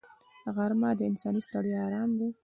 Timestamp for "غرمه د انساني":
0.55-1.41